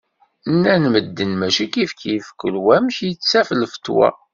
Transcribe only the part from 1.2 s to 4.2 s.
mačči kifkif, kul wa amek yettak lfetwa.